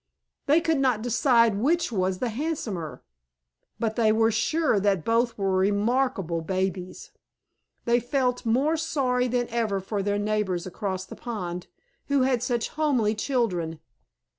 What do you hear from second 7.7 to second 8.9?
They felt more